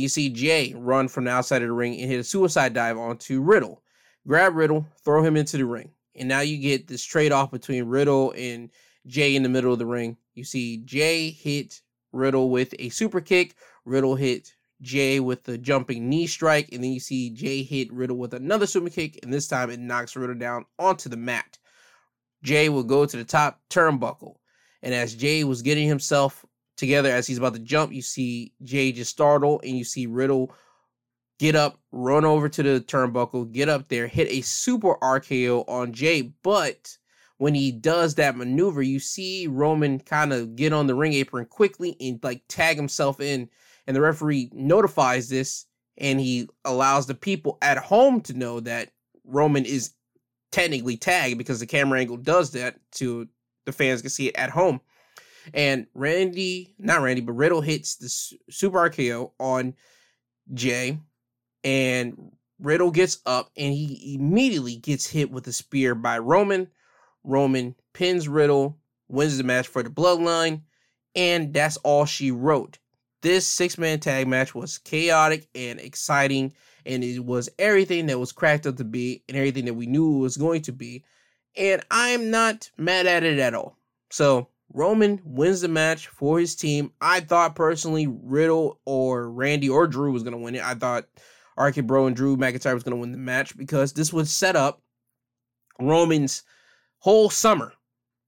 [0.09, 3.41] See Jay run from the outside of the ring and hit a suicide dive onto
[3.41, 3.83] Riddle.
[4.27, 5.91] Grab Riddle, throw him into the ring.
[6.17, 8.71] And now you get this trade off between Riddle and
[9.07, 10.17] Jay in the middle of the ring.
[10.35, 13.55] You see Jay hit Riddle with a super kick.
[13.85, 16.71] Riddle hit Jay with the jumping knee strike.
[16.73, 19.19] And then you see Jay hit Riddle with another super kick.
[19.23, 21.59] And this time it knocks Riddle down onto the mat.
[22.43, 24.37] Jay will go to the top turnbuckle.
[24.83, 26.45] And as Jay was getting himself
[26.77, 30.55] together as he's about to jump, you see Jay just startle and you see Riddle
[31.39, 35.93] get up, run over to the turnbuckle, get up there, hit a super RKO on
[35.93, 36.33] Jay.
[36.43, 36.97] But
[37.39, 41.47] when he does that maneuver, you see Roman kind of get on the ring apron
[41.47, 43.49] quickly and like tag himself in.
[43.87, 45.67] And the referee notifies this
[45.99, 48.91] and he allows the people at home to know that
[49.25, 49.93] Roman is
[50.53, 53.29] technically tagged because the camera angle does that to
[53.67, 54.81] the fans can see it at home.
[55.53, 58.09] And Randy, not Randy, but Riddle hits the
[58.51, 59.75] super RKO on
[60.53, 60.99] Jay,
[61.63, 66.69] and Riddle gets up and he immediately gets hit with a spear by Roman.
[67.25, 68.79] Roman pins Riddle,
[69.09, 70.63] wins the match for the bloodline,
[71.15, 72.79] and that's all she wrote.
[73.23, 76.53] This six man tag match was chaotic and exciting
[76.87, 80.17] and it was everything that was cracked up to be and everything that we knew
[80.17, 81.05] it was going to be.
[81.57, 83.79] And I'm not mad at it at all.
[84.11, 86.93] So Roman wins the match for his team.
[87.01, 90.65] I thought personally Riddle or Randy or Drew was going to win it.
[90.65, 91.05] I thought
[91.59, 94.57] RK Bro and Drew McIntyre was going to win the match because this would set
[94.57, 94.83] up
[95.79, 96.43] Roman's
[96.99, 97.73] whole summer.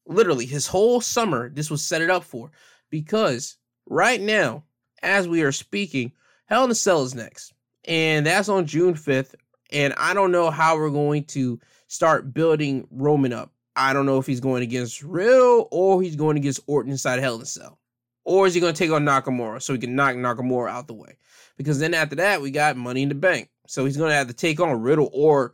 [0.07, 2.53] Literally, his whole summer, this was set it up for.
[2.91, 4.63] Because right now,
[5.03, 6.13] as we are speaking,
[6.45, 7.53] Hell in a Cell is next
[7.87, 9.35] and that's on June 5th.
[9.73, 13.53] And I don't know how we're going to start building Roman up.
[13.77, 17.37] I don't know if he's going against Riddle or he's going against Orton inside Hell
[17.37, 17.79] in a Cell.
[18.25, 20.95] Or is he going to take on Nakamura so he can knock Nakamura out the
[20.95, 21.17] way?
[21.57, 23.51] Because then after that, we got Money in the Bank.
[23.69, 25.53] So he's going to have to take on Riddle or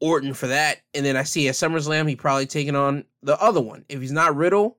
[0.00, 0.82] Orton for that.
[0.94, 3.84] And then I see at SummerSlam, he probably taking on the other one.
[3.88, 4.78] If he's not Riddle,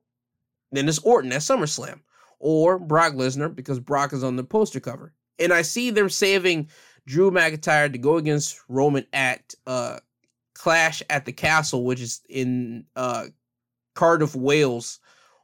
[0.72, 2.02] then it's Orton at SummerSlam.
[2.40, 5.14] Or Brock Lesnar because Brock is on the poster cover.
[5.40, 6.70] And I see them saving
[7.06, 10.00] Drew McIntyre to go against Roman at uh,
[10.54, 13.26] Clash at the Castle, which is in uh,
[13.96, 15.00] Cardiff, Wales,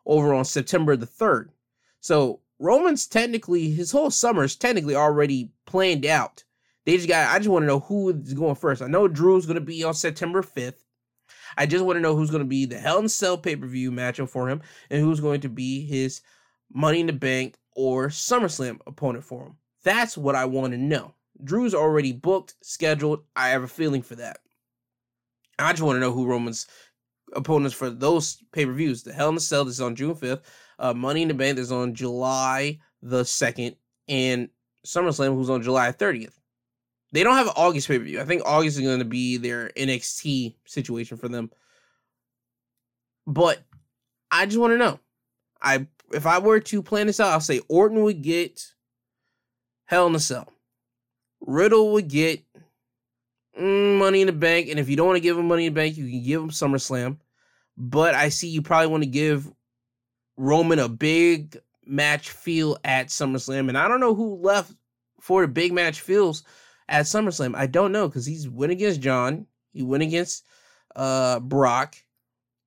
[0.06, 1.50] over on September the 3rd.
[2.00, 6.44] So Roman's technically, his whole summer is technically already planned out.
[6.86, 8.82] They just got, I just want to know who is going first.
[8.82, 10.84] I know Drew's going to be on September 5th.
[11.58, 13.68] I just want to know who's going to be the Hell in Cell pay per
[13.68, 16.22] view matchup for him and who's going to be his
[16.72, 19.58] Money in the Bank or SummerSlam opponent for him.
[19.84, 21.14] That's what I want to know.
[21.44, 23.24] Drew's already booked, scheduled.
[23.36, 24.40] I have a feeling for that.
[25.66, 26.68] I just want to know who Roman's
[27.34, 29.04] opponents for those pay per views.
[29.04, 30.42] The Hell in the Cell is on June 5th.
[30.78, 33.76] Uh, Money in the Bank is on July the 2nd.
[34.08, 34.50] And
[34.86, 36.34] SummerSlam, who's on July 30th.
[37.12, 38.22] They don't have an August pay per view.
[38.22, 41.50] I think August is going to be their NXT situation for them.
[43.26, 43.60] But
[44.32, 45.00] I just want to know.
[45.62, 48.74] I if I were to plan this out, I'll say Orton would get
[49.86, 50.52] Hell in a Cell.
[51.42, 52.44] Riddle would get
[53.58, 55.80] Money in the Bank, and if you don't want to give him Money in the
[55.80, 57.18] Bank, you can give him SummerSlam.
[57.78, 59.52] But I see you probably want to give
[60.38, 64.74] Roman a big match feel at SummerSlam, and I don't know who left
[65.20, 66.44] for the big match feels
[66.88, 67.56] at SummerSlam.
[67.56, 70.46] I don't know because he's went against John, he went against
[70.96, 71.96] uh, Brock,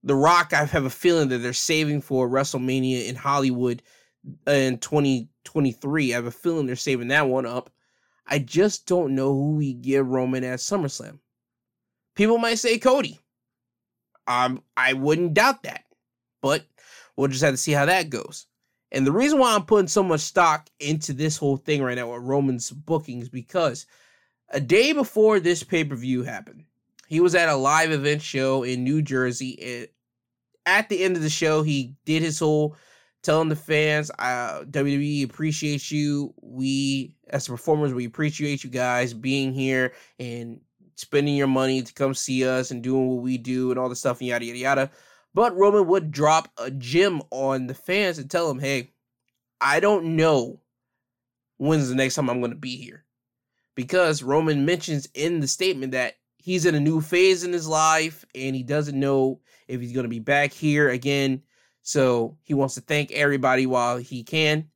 [0.03, 3.83] The Rock, I have a feeling that they're saving for WrestleMania in Hollywood
[4.47, 6.13] in 2023.
[6.13, 7.71] I have a feeling they're saving that one up.
[8.27, 11.19] I just don't know who we get Roman at SummerSlam.
[12.15, 13.19] People might say Cody.
[14.27, 15.85] Um, I wouldn't doubt that,
[16.41, 16.65] but
[17.17, 18.47] we'll just have to see how that goes.
[18.93, 22.13] And the reason why I'm putting so much stock into this whole thing right now
[22.13, 23.87] with Roman's bookings because
[24.51, 26.65] a day before this pay per view happened,
[27.09, 29.59] he was at a live event show in New Jersey.
[29.63, 29.89] And
[30.67, 32.77] at the end of the show, he did his whole
[33.23, 36.35] telling the fans, uh, WWE appreciates you.
[36.43, 40.61] We, as performers, we appreciate you guys being here and
[40.97, 43.97] spending your money to come see us and doing what we do and all the
[43.97, 44.91] stuff and yada yada yada.
[45.35, 48.91] But Roman would drop a gem on the fans and tell them, hey,
[49.61, 50.61] I don't know
[51.57, 53.05] when's the next time I'm going to be here.
[53.75, 58.25] Because Roman mentions in the statement that he's in a new phase in his life
[58.35, 61.43] and he doesn't know if he's going to be back here again.
[61.83, 64.69] So he wants to thank everybody while he can.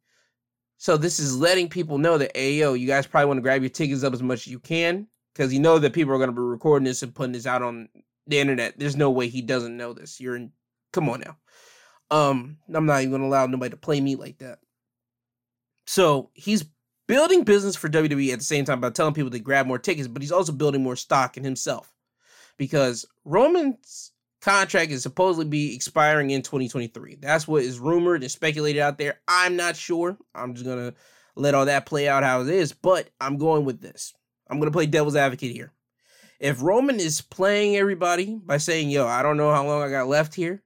[0.78, 3.62] So this is letting people know that, hey, yo, you guys probably want to grab
[3.62, 6.30] your tickets up as much as you can because you know that people are going
[6.30, 7.88] to be recording this and putting this out on
[8.26, 8.78] the internet.
[8.78, 10.20] There's no way he doesn't know this.
[10.20, 10.52] You're in.
[10.92, 11.36] Come on now.
[12.10, 14.58] Um, I'm not even going to allow nobody to play me like that.
[15.86, 16.64] So he's
[17.06, 20.08] building business for WWE at the same time by telling people to grab more tickets,
[20.08, 21.92] but he's also building more stock in himself
[22.56, 24.12] because Roman's
[24.46, 27.16] contract is supposedly be expiring in 2023.
[27.16, 29.18] That's what is rumored and speculated out there.
[29.26, 30.16] I'm not sure.
[30.36, 30.94] I'm just gonna
[31.34, 34.14] let all that play out how it is, but I'm going with this.
[34.48, 35.72] I'm gonna play devil's advocate here.
[36.38, 40.06] If Roman is playing everybody by saying, "Yo, I don't know how long I got
[40.06, 40.62] left here,"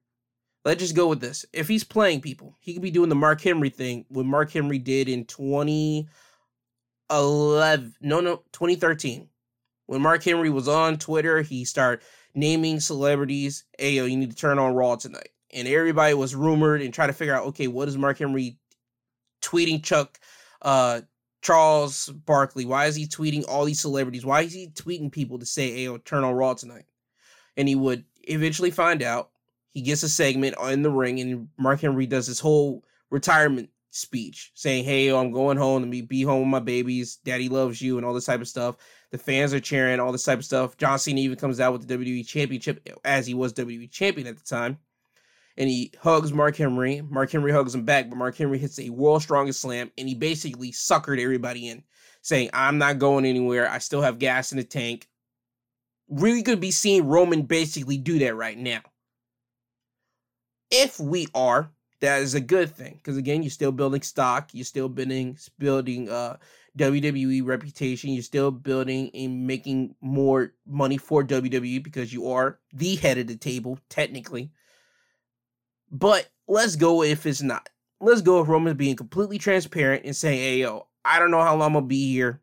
[0.62, 1.46] let's just go with this.
[1.54, 4.78] If he's playing people, he could be doing the Mark Henry thing, what Mark Henry
[4.78, 9.30] did in 2011, no, no, 2013.
[9.86, 13.64] When Mark Henry was on Twitter, he started naming celebrities.
[13.78, 15.30] Hey, yo, you need to turn on Raw tonight.
[15.52, 18.58] And everybody was rumored and try to figure out, okay, what is Mark Henry
[19.42, 20.18] tweeting Chuck
[20.62, 21.00] uh
[21.42, 22.66] Charles Barkley?
[22.66, 24.26] Why is he tweeting all these celebrities?
[24.26, 26.84] Why is he tweeting people to say, hey, yo, turn on Raw tonight?
[27.56, 29.30] And he would eventually find out.
[29.72, 34.52] He gets a segment in the ring, and Mark Henry does his whole retirement speech
[34.54, 35.88] saying, Hey, I'm going home.
[35.88, 37.16] Me be home with my babies.
[37.24, 38.76] Daddy loves you, and all this type of stuff.
[39.10, 40.76] The fans are cheering, all this type of stuff.
[40.76, 44.36] John Cena even comes out with the WWE Championship as he was WWE Champion at
[44.36, 44.78] the time.
[45.56, 47.02] And he hugs Mark Henry.
[47.02, 50.14] Mark Henry hugs him back, but Mark Henry hits a world strongest slam, and he
[50.14, 51.82] basically suckered everybody in,
[52.22, 53.68] saying, I'm not going anywhere.
[53.68, 55.08] I still have gas in the tank.
[56.08, 58.80] Really could be seeing Roman basically do that right now.
[60.70, 64.64] If we are, that is a good thing because again, you're still building stock, you're
[64.64, 66.36] still building building uh
[66.76, 68.10] WWE reputation.
[68.10, 73.26] You're still building and making more money for WWE because you are the head of
[73.26, 74.50] the table, technically.
[75.90, 77.68] But let's go if it's not.
[78.00, 81.56] Let's go if Roman's being completely transparent and saying, hey, yo, I don't know how
[81.56, 82.40] long I'm to be here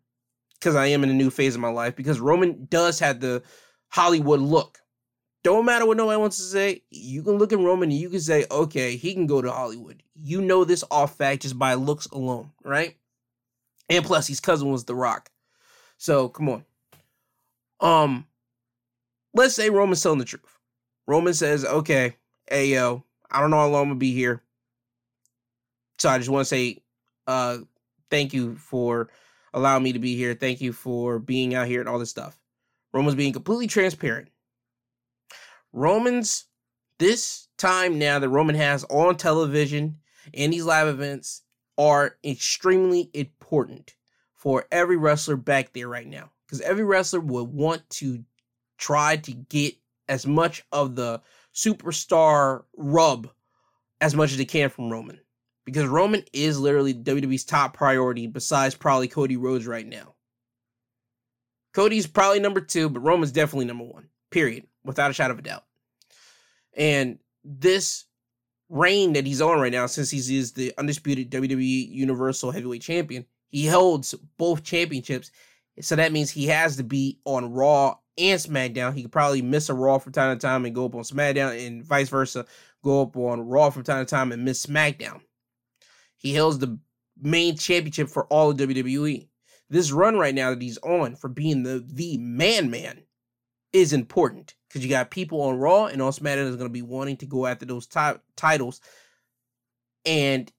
[0.59, 1.95] because I am in a new phase of my life.
[1.95, 3.41] Because Roman does have the
[3.89, 4.79] Hollywood look.
[5.47, 6.81] Don't matter what nobody wants to say.
[6.89, 10.03] You can look at Roman and you can say, okay, he can go to Hollywood.
[10.13, 12.97] You know this off fact just by looks alone, right?
[13.87, 15.31] And plus, his cousin was The Rock.
[15.97, 16.65] So come on.
[17.79, 18.27] Um,
[19.33, 20.59] let's say Roman's telling the truth.
[21.07, 22.17] Roman says, "Okay,
[22.49, 24.43] hey yo, I don't know how long I'm gonna be here,
[25.97, 26.83] so I just want to say,
[27.25, 27.59] uh,
[28.11, 29.09] thank you for
[29.53, 30.33] allowing me to be here.
[30.33, 32.37] Thank you for being out here and all this stuff."
[32.91, 34.27] Roman's being completely transparent.
[35.77, 36.45] Roman's
[36.97, 39.99] this time now that Roman has on television
[40.33, 41.43] and these live events
[41.77, 43.95] are extremely important
[44.33, 46.31] for every wrestler back there right now.
[46.45, 48.23] Because every wrestler would want to
[48.77, 49.75] try to get
[50.09, 51.21] as much of the
[51.53, 53.29] superstar rub
[54.01, 55.19] as much as they can from Roman.
[55.63, 60.15] Because Roman is literally WWE's top priority besides probably Cody Rhodes right now.
[61.73, 65.43] Cody's probably number two, but Roman's definitely number one, period, without a shadow of a
[65.43, 65.66] doubt.
[66.77, 68.05] And this
[68.69, 73.25] reign that he's on right now, since he is the undisputed WWE Universal Heavyweight Champion,
[73.49, 75.31] he holds both championships.
[75.81, 78.93] So that means he has to be on Raw and SmackDown.
[78.93, 81.65] He could probably miss a Raw from time to time and go up on SmackDown,
[81.65, 82.45] and vice versa,
[82.83, 85.21] go up on Raw from time to time and miss SmackDown.
[86.17, 86.79] He holds the
[87.19, 89.27] main championship for all of WWE.
[89.69, 93.03] This run right now that he's on for being the the man man
[93.73, 96.81] is important because you got people on Raw and on SmackDown that's going to be
[96.81, 97.99] wanting to go after those t-
[98.35, 98.81] titles,
[100.05, 100.51] and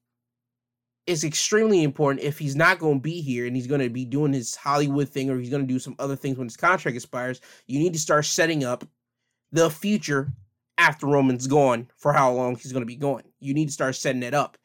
[1.09, 4.05] it's extremely important if he's not going to be here and he's going to be
[4.05, 6.95] doing his Hollywood thing or he's going to do some other things when his contract
[6.95, 7.41] expires.
[7.65, 8.85] You need to start setting up
[9.51, 10.31] the future
[10.77, 13.23] after Roman's gone for how long he's going to be going.
[13.39, 14.57] You need to start setting that up.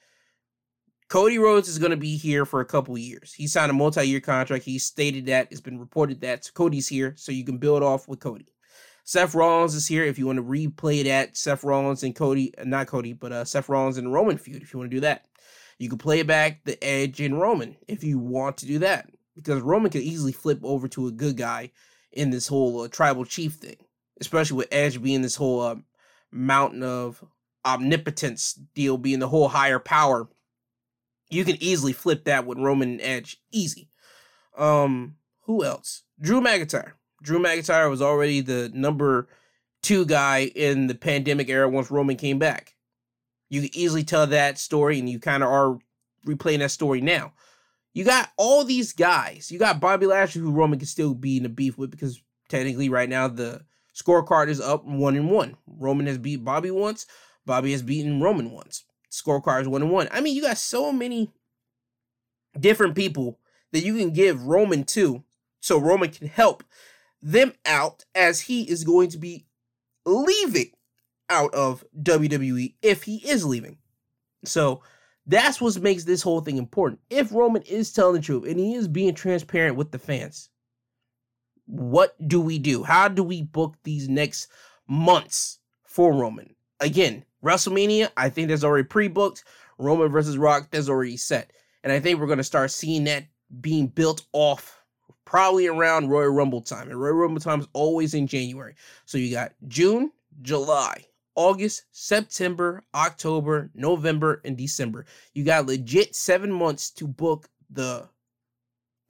[1.08, 3.32] Cody Rhodes is going to be here for a couple years.
[3.32, 4.64] He signed a multi-year contract.
[4.64, 8.20] He stated that it's been reported that Cody's here, so you can build off with
[8.20, 8.53] Cody.
[9.06, 12.86] Seth Rollins is here if you want to replay that Seth Rollins and Cody, not
[12.86, 15.26] Cody, but uh, Seth Rollins and Roman feud if you want to do that.
[15.78, 19.60] You can play back the Edge and Roman if you want to do that because
[19.60, 21.70] Roman could easily flip over to a good guy
[22.12, 23.76] in this whole uh, tribal chief thing,
[24.20, 25.76] especially with Edge being this whole uh,
[26.32, 27.22] mountain of
[27.66, 30.28] omnipotence deal, being the whole higher power.
[31.28, 33.90] You can easily flip that with Roman and Edge, easy.
[34.56, 36.04] Um, who else?
[36.18, 36.92] Drew McIntyre.
[37.24, 39.28] Drew McIntyre was already the number
[39.82, 42.74] two guy in the pandemic era once Roman came back.
[43.48, 45.78] You can easily tell that story, and you kind of are
[46.26, 47.32] replaying that story now.
[47.94, 49.50] You got all these guys.
[49.50, 52.88] You got Bobby Lashley, who Roman can still be in a beef with because technically,
[52.88, 53.62] right now, the
[53.94, 55.56] scorecard is up one and one.
[55.66, 57.06] Roman has beat Bobby once.
[57.46, 58.84] Bobby has beaten Roman once.
[59.10, 60.08] Scorecard is one and one.
[60.12, 61.32] I mean, you got so many
[62.58, 63.38] different people
[63.72, 65.24] that you can give Roman to,
[65.60, 66.64] so Roman can help
[67.24, 69.46] them out as he is going to be
[70.04, 70.70] leaving
[71.30, 73.78] out of WWE if he is leaving.
[74.44, 74.82] So
[75.26, 77.00] that's what makes this whole thing important.
[77.08, 80.50] If Roman is telling the truth and he is being transparent with the fans,
[81.64, 82.82] what do we do?
[82.82, 84.48] How do we book these next
[84.86, 86.54] months for Roman?
[86.80, 89.44] Again, WrestleMania, I think that's already pre-booked.
[89.78, 91.52] Roman versus Rock, that's already set.
[91.82, 93.24] And I think we're gonna start seeing that
[93.62, 94.83] being built off
[95.24, 96.90] probably around Royal Rumble time.
[96.90, 98.74] And Royal Rumble time is always in January.
[99.06, 100.12] So you got June,
[100.42, 101.04] July,
[101.34, 105.06] August, September, October, November, and December.
[105.32, 108.08] You got legit seven months to book the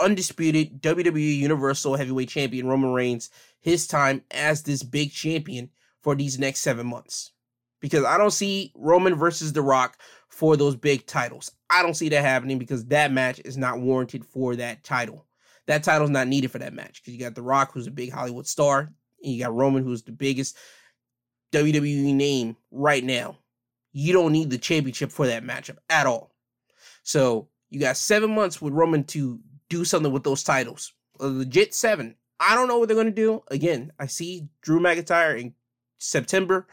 [0.00, 5.70] undisputed WWE Universal Heavyweight Champion Roman Reigns his time as this big champion
[6.02, 7.32] for these next seven months.
[7.80, 9.98] Because I don't see Roman versus The Rock
[10.28, 11.50] for those big titles.
[11.70, 15.26] I don't see that happening because that match is not warranted for that title.
[15.66, 18.12] That title's not needed for that match because you got The Rock, who's a big
[18.12, 18.92] Hollywood star,
[19.22, 20.56] and you got Roman, who's the biggest
[21.52, 23.38] WWE name right now.
[23.92, 26.34] You don't need the championship for that matchup at all.
[27.02, 30.92] So you got seven months with Roman to do something with those titles.
[31.20, 32.16] A legit seven.
[32.40, 33.42] I don't know what they're going to do.
[33.50, 35.54] Again, I see Drew McIntyre in
[35.98, 36.66] September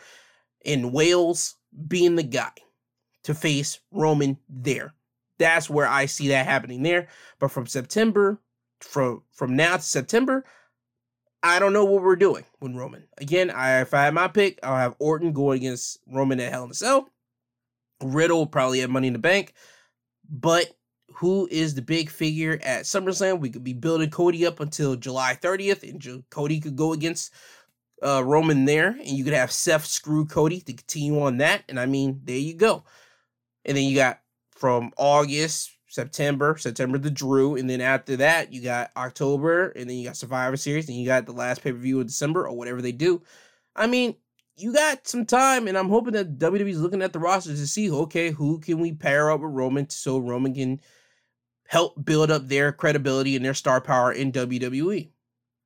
[0.65, 1.55] in Wales
[1.87, 2.51] being the guy
[3.23, 4.93] to face Roman there.
[5.37, 7.07] That's where I see that happening there.
[7.39, 8.39] But from September,
[8.83, 10.45] from from now to September,
[11.43, 13.07] I don't know what we're doing with Roman.
[13.17, 16.65] Again, I, if I had my pick, I'll have Orton going against Roman at Hell
[16.65, 17.09] in a Cell.
[18.03, 19.53] Riddle probably at Money in the Bank.
[20.29, 20.71] But
[21.15, 23.39] who is the big figure at SummerSlam?
[23.39, 27.33] We could be building Cody up until July 30th, and Cody could go against
[28.03, 31.63] uh, Roman there, and you could have Seth screw Cody to continue on that.
[31.69, 32.83] And I mean, there you go.
[33.65, 34.21] And then you got
[34.51, 39.97] from August September, September the Drew, and then after that you got October, and then
[39.97, 42.55] you got Survivor Series, and you got the last pay per view in December or
[42.55, 43.21] whatever they do.
[43.75, 44.15] I mean,
[44.55, 47.91] you got some time, and I'm hoping that WWE's looking at the rosters to see,
[47.91, 50.79] okay, who can we pair up with Roman so Roman can
[51.67, 55.09] help build up their credibility and their star power in WWE.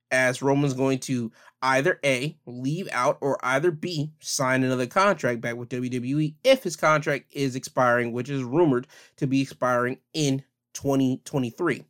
[0.09, 1.31] As Roman's going to
[1.65, 6.75] either A, leave out, or either B, sign another contract back with WWE if his
[6.75, 8.87] contract is expiring, which is rumored
[9.17, 10.43] to be expiring in
[10.75, 11.83] 2023.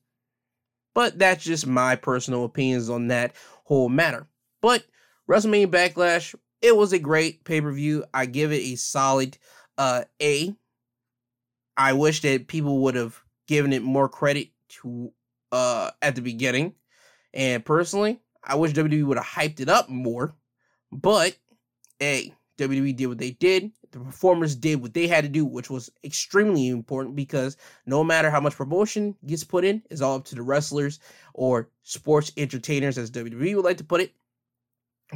[0.93, 3.33] But that's just my personal opinions on that
[3.65, 4.27] whole matter.
[4.61, 4.85] But
[5.29, 8.05] WrestleMania Backlash, it was a great pay per view.
[8.13, 9.37] I give it a solid
[9.77, 10.55] uh, A.
[11.75, 15.11] I wish that people would have given it more credit to
[15.51, 16.75] uh, at the beginning.
[17.33, 20.35] And personally, I wish WWE would have hyped it up more.
[20.91, 21.35] But
[21.99, 23.71] hey, WWE did what they did.
[23.91, 28.29] The performers did what they had to do, which was extremely important because no matter
[28.29, 30.99] how much promotion gets put in, it's all up to the wrestlers
[31.33, 34.13] or sports entertainers, as WWE would like to put it,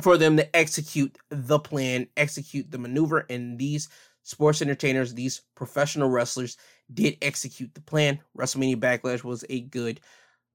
[0.01, 3.25] for them to execute the plan, execute the maneuver.
[3.29, 3.89] And these
[4.23, 6.57] sports entertainers, these professional wrestlers,
[6.93, 8.19] did execute the plan.
[8.37, 9.99] WrestleMania Backlash was a good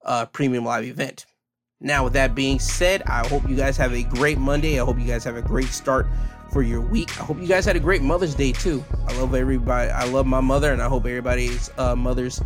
[0.04, 1.26] uh, premium live event.
[1.80, 4.80] Now, with that being said, I hope you guys have a great Monday.
[4.80, 6.06] I hope you guys have a great start
[6.52, 7.20] for your week.
[7.20, 8.84] I hope you guys had a great Mother's Day too.
[9.08, 9.90] I love everybody.
[9.90, 12.40] I love my mother, and I hope everybody's uh, mothers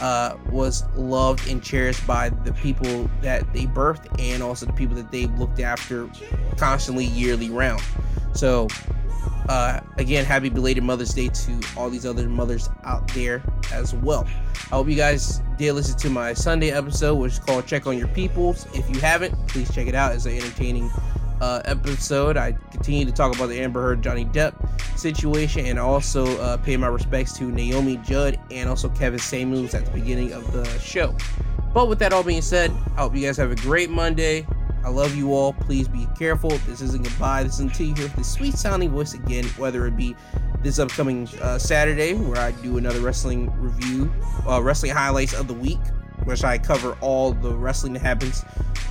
[0.00, 4.96] uh, was loved and cherished by the people that they birthed and also the people
[4.96, 6.08] that they looked after
[6.56, 7.82] constantly yearly round.
[8.32, 8.68] So
[9.48, 13.42] uh, again, happy belated Mother's Day to all these other mothers out there
[13.72, 14.26] as well.
[14.70, 17.98] I hope you guys did listen to my Sunday episode, which is called Check on
[17.98, 18.66] Your Peoples.
[18.74, 20.14] If you haven't, please check it out.
[20.14, 20.90] It's an entertaining
[21.42, 24.54] uh, episode, I continue to talk about the Amber Heard Johnny Depp
[24.96, 29.84] situation and also uh, pay my respects to Naomi Judd and also Kevin Samuels at
[29.84, 31.16] the beginning of the show.
[31.74, 34.46] But with that all being said, I hope you guys have a great Monday.
[34.84, 35.52] I love you all.
[35.52, 36.50] Please be careful.
[36.66, 37.44] This isn't goodbye.
[37.44, 40.16] This is until you hear the sweet sounding voice again, whether it be
[40.60, 44.12] this upcoming uh, Saturday, where I do another wrestling review,
[44.48, 45.78] uh, wrestling highlights of the week,
[46.24, 48.44] which I cover all the wrestling that happens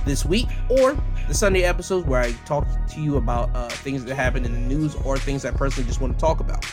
[0.04, 0.96] this week, or
[1.28, 4.58] the Sunday episodes where I talk to you about uh, things that happen in the
[4.58, 6.66] news or things I personally just want to talk about.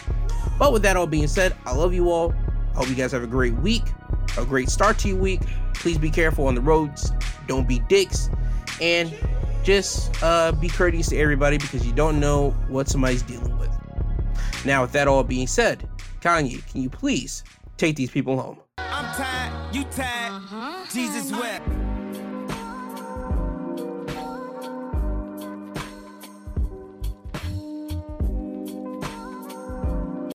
[0.57, 2.33] But with that all being said, I love you all.
[2.73, 3.83] I hope you guys have a great week,
[4.37, 5.41] a great start to your week.
[5.79, 7.11] Please be careful on the roads.
[7.47, 8.29] Don't be dicks
[8.81, 9.13] and
[9.63, 13.69] just uh, be courteous to everybody because you don't know what somebody's dealing with.
[14.65, 15.87] Now, with that all being said,
[16.21, 17.43] Kanye, can you please
[17.77, 18.59] take these people home?
[18.77, 20.85] I'm tired, you tired, uh-huh.
[20.91, 21.67] Jesus wept.